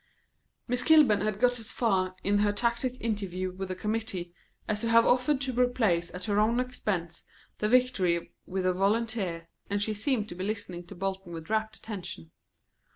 [0.67, 4.33] Miss Kilburn had got as far, in her tacit interview with the committee,
[4.67, 7.23] as to have offered to replace at her own expense
[7.59, 11.75] the Victory with a Volunteer, and she seemed to be listening to Bolton with rapt
[11.77, 12.31] attention.